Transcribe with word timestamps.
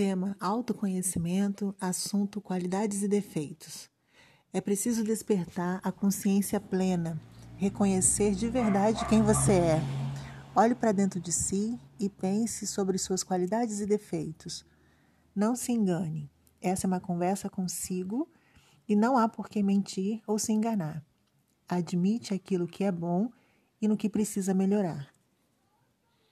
Tema: 0.00 0.34
autoconhecimento, 0.40 1.76
assunto 1.78 2.40
qualidades 2.40 3.02
e 3.02 3.06
defeitos. 3.06 3.90
É 4.50 4.58
preciso 4.58 5.04
despertar 5.04 5.78
a 5.84 5.92
consciência 5.92 6.58
plena, 6.58 7.20
reconhecer 7.58 8.34
de 8.34 8.48
verdade 8.48 9.06
quem 9.10 9.20
você 9.20 9.52
é. 9.52 9.80
Olhe 10.56 10.74
para 10.74 10.92
dentro 10.92 11.20
de 11.20 11.30
si 11.30 11.78
e 11.98 12.08
pense 12.08 12.66
sobre 12.66 12.96
suas 12.96 13.22
qualidades 13.22 13.80
e 13.80 13.84
defeitos. 13.84 14.64
Não 15.36 15.54
se 15.54 15.70
engane, 15.70 16.30
essa 16.62 16.86
é 16.86 16.88
uma 16.88 16.98
conversa 16.98 17.50
consigo 17.50 18.26
e 18.88 18.96
não 18.96 19.18
há 19.18 19.28
por 19.28 19.50
que 19.50 19.62
mentir 19.62 20.22
ou 20.26 20.38
se 20.38 20.50
enganar. 20.50 21.04
Admite 21.68 22.32
aquilo 22.32 22.66
que 22.66 22.84
é 22.84 22.90
bom 22.90 23.30
e 23.82 23.86
no 23.86 23.98
que 23.98 24.08
precisa 24.08 24.54
melhorar. 24.54 25.19